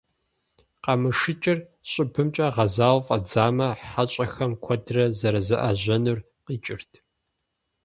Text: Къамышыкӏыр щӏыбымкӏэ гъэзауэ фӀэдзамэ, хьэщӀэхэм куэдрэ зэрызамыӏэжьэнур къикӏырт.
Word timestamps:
Къамышыкӏыр 0.83 1.59
щӏыбымкӏэ 1.91 2.47
гъэзауэ 2.55 3.01
фӀэдзамэ, 3.05 3.67
хьэщӀэхэм 3.89 4.53
куэдрэ 4.63 5.03
зэрызамыӏэжьэнур 5.19 6.19
къикӏырт. 6.45 6.91